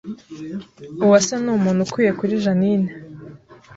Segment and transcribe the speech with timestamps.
[1.03, 2.91] Uwase numuntu ukwiye kuri Jeaninne